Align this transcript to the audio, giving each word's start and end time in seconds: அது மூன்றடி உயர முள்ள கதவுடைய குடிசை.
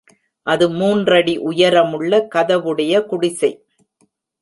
அது 0.47 0.69
மூன்றடி 0.69 1.35
உயர 1.37 1.83
முள்ள 1.83 2.27
கதவுடைய 2.35 3.05
குடிசை. 3.05 3.51